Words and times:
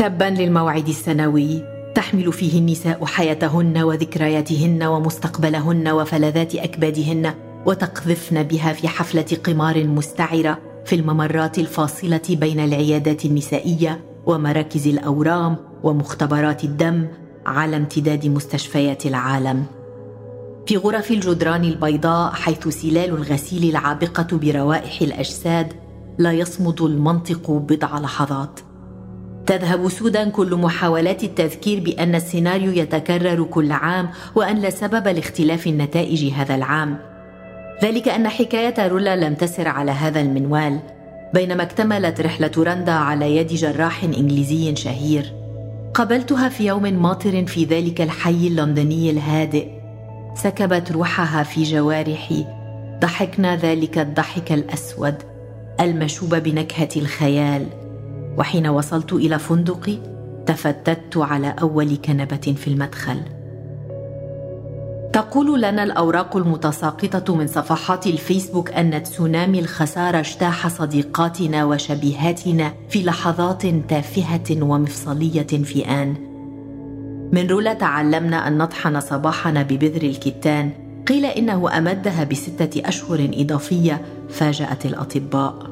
تبا 0.00 0.24
للموعد 0.24 0.88
السنوي. 0.88 1.62
تحمل 1.94 2.32
فيه 2.32 2.58
النساء 2.58 3.04
حياتهن 3.04 3.78
وذكرياتهن 3.78 4.82
ومستقبلهن 4.82 5.88
وفلذات 5.88 6.54
أكبادهن 6.54 7.34
وتقذفن 7.66 8.42
بها 8.42 8.72
في 8.72 8.88
حفلة 8.88 9.26
قمار 9.44 9.86
مستعرة 9.86 10.58
في 10.84 10.94
الممرات 10.96 11.58
الفاصلة 11.58 12.20
بين 12.28 12.60
العيادات 12.60 13.24
النسائية 13.24 14.00
ومراكز 14.26 14.88
الأورام 14.88 15.56
ومختبرات 15.82 16.64
الدم 16.64 17.08
على 17.46 17.76
امتداد 17.76 18.26
مستشفيات 18.26 19.06
العالم. 19.06 19.64
في 20.66 20.76
غرف 20.76 21.10
الجدران 21.10 21.64
البيضاء 21.64 22.32
حيث 22.32 22.68
سلال 22.68 23.10
الغسيل 23.10 23.70
العابقة 23.70 24.36
بروائح 24.36 25.02
الأجساد 25.02 25.72
لا 26.18 26.32
يصمد 26.32 26.82
المنطق 26.82 27.50
بضع 27.50 27.98
لحظات. 27.98 28.60
تذهب 29.50 29.88
سودا 29.88 30.28
كل 30.28 30.56
محاولات 30.56 31.24
التذكير 31.24 31.80
بأن 31.80 32.14
السيناريو 32.14 32.72
يتكرر 32.72 33.44
كل 33.44 33.72
عام 33.72 34.10
وأن 34.34 34.56
لا 34.56 34.70
سبب 34.70 35.08
لاختلاف 35.08 35.66
النتائج 35.66 36.32
هذا 36.32 36.54
العام. 36.54 36.98
ذلك 37.82 38.08
أن 38.08 38.28
حكاية 38.28 38.88
رولا 38.88 39.16
لم 39.16 39.34
تسر 39.34 39.68
على 39.68 39.90
هذا 39.90 40.20
المنوال 40.20 40.80
بينما 41.34 41.62
اكتملت 41.62 42.20
رحلة 42.20 42.50
رندا 42.58 42.92
على 42.92 43.36
يد 43.36 43.46
جراح 43.46 44.04
إنجليزي 44.04 44.76
شهير. 44.76 45.32
قابلتها 45.94 46.48
في 46.48 46.66
يوم 46.66 46.82
ماطر 46.82 47.46
في 47.46 47.64
ذلك 47.64 48.00
الحي 48.00 48.46
اللندني 48.46 49.10
الهادئ. 49.10 49.68
سكبت 50.34 50.92
روحها 50.92 51.42
في 51.42 51.62
جوارحي. 51.62 52.44
ضحكنا 53.00 53.56
ذلك 53.56 53.98
الضحك 53.98 54.52
الأسود 54.52 55.14
المشوب 55.80 56.34
بنكهة 56.34 56.88
الخيال. 56.96 57.66
وحين 58.40 58.66
وصلت 58.66 59.12
إلى 59.12 59.38
فندقي 59.38 59.98
تفتت 60.46 61.16
على 61.16 61.54
أول 61.60 61.96
كنبة 61.96 62.54
في 62.56 62.68
المدخل. 62.68 63.20
تقول 65.12 65.62
لنا 65.62 65.82
الأوراق 65.82 66.36
المتساقطة 66.36 67.34
من 67.34 67.46
صفحات 67.46 68.06
الفيسبوك 68.06 68.70
أن 68.70 69.02
تسونامي 69.02 69.58
الخسارة 69.58 70.18
اجتاح 70.18 70.68
صديقاتنا 70.68 71.64
وشبيهاتنا 71.64 72.72
في 72.88 73.02
لحظات 73.02 73.66
تافهة 73.66 74.62
ومفصلية 74.62 75.42
في 75.42 75.86
آن. 75.86 76.14
من 77.32 77.46
رولا 77.46 77.74
تعلمنا 77.74 78.48
أن 78.48 78.58
نطحن 78.58 79.00
صباحنا 79.00 79.62
ببذر 79.62 80.02
الكتان. 80.02 80.70
قيل 81.06 81.24
إنه 81.24 81.78
أمدها 81.78 82.24
بستة 82.24 82.88
أشهر 82.88 83.30
إضافية 83.34 84.02
فاجأت 84.28 84.86
الأطباء. 84.86 85.69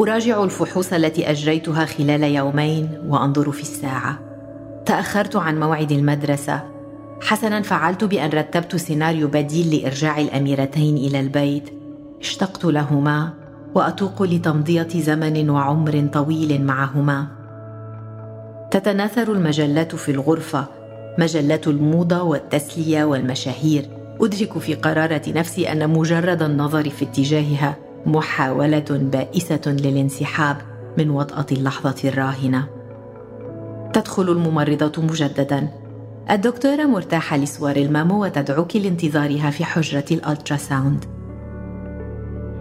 أراجع 0.00 0.44
الفحوص 0.44 0.92
التي 0.92 1.30
أجريتها 1.30 1.84
خلال 1.84 2.22
يومين 2.22 2.88
وأنظر 3.06 3.52
في 3.52 3.62
الساعة. 3.62 4.18
تأخرت 4.86 5.36
عن 5.36 5.60
موعد 5.60 5.92
المدرسة. 5.92 6.62
حسنا 7.22 7.62
فعلت 7.62 8.04
بأن 8.04 8.30
رتبت 8.30 8.76
سيناريو 8.76 9.28
بديل 9.28 9.74
لإرجاع 9.74 10.20
الأميرتين 10.20 10.96
إلى 10.96 11.20
البيت. 11.20 11.70
اشتقت 12.20 12.64
لهما 12.64 13.30
وأتوق 13.74 14.22
لتمضية 14.22 14.88
زمن 14.94 15.50
وعمر 15.50 16.08
طويل 16.12 16.64
معهما. 16.64 17.26
تتناثر 18.70 19.32
المجلات 19.32 19.94
في 19.94 20.10
الغرفة 20.10 20.66
مجلات 21.18 21.68
الموضة 21.68 22.22
والتسلية 22.22 23.04
والمشاهير. 23.04 23.88
أدرك 24.20 24.58
في 24.58 24.74
قرارة 24.74 25.22
نفسي 25.28 25.72
أن 25.72 25.90
مجرد 25.90 26.42
النظر 26.42 26.90
في 26.90 27.04
اتجاهها 27.04 27.89
محاولة 28.06 28.84
بائسة 28.90 29.60
للانسحاب 29.66 30.56
من 30.98 31.10
وطأة 31.10 31.46
اللحظة 31.52 32.08
الراهنة 32.08 32.68
تدخل 33.92 34.30
الممرضة 34.30 35.02
مجددا 35.02 35.68
الدكتورة 36.30 36.84
مرتاحة 36.84 37.36
لصور 37.36 37.76
المامو 37.76 38.24
وتدعوك 38.24 38.76
لانتظارها 38.76 39.50
في 39.50 39.64
حجرة 39.64 40.04
الألتراساوند 40.10 41.04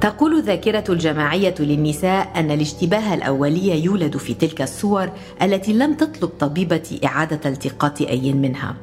تقول 0.00 0.36
الذاكرة 0.36 0.84
الجماعية 0.88 1.54
للنساء 1.58 2.32
أن 2.36 2.50
الاشتباه 2.50 3.14
الأولي 3.14 3.84
يولد 3.84 4.16
في 4.16 4.34
تلك 4.34 4.62
الصور 4.62 5.10
التي 5.42 5.72
لم 5.72 5.94
تطلب 5.94 6.30
طبيبة 6.40 7.00
إعادة 7.04 7.50
التقاط 7.50 8.00
أي 8.00 8.32
منها. 8.32 8.76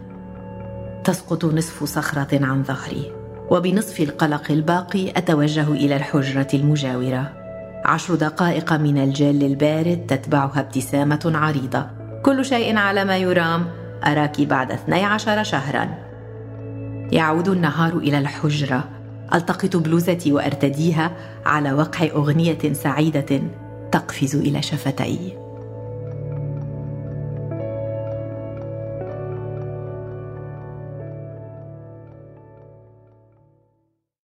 تسقط 1.03 1.45
نصف 1.45 1.83
صخرة 1.83 2.45
عن 2.45 2.63
ظهري. 2.63 3.20
وبنصف 3.49 3.99
القلق 3.99 4.51
الباقي 4.51 5.09
أتوجه 5.09 5.71
إلى 5.71 5.95
الحجرة 5.95 6.47
المجاورة. 6.53 7.33
عشر 7.85 8.15
دقائق 8.15 8.73
من 8.73 8.97
الجل 8.97 9.43
البارد 9.43 10.05
تتبعها 10.07 10.59
ابتسامة 10.59 11.31
عريضة. 11.35 11.85
كل 12.23 12.45
شيء 12.45 12.77
على 12.77 13.05
ما 13.05 13.17
يرام. 13.17 13.65
أراك 14.05 14.41
بعد 14.41 14.71
12 14.71 15.43
شهرا. 15.43 15.89
يعود 17.11 17.47
النهار 17.47 17.97
إلى 17.97 18.17
الحجرة. 18.17 18.83
ألتقط 19.33 19.75
بلوزتي 19.75 20.31
وأرتديها 20.31 21.11
على 21.45 21.73
وقع 21.73 22.05
أغنية 22.05 22.73
سعيدة 22.73 23.41
تقفز 23.91 24.35
إلى 24.35 24.61
شفتي. 24.61 25.37